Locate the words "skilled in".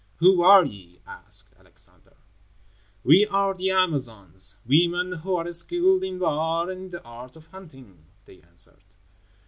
5.53-6.17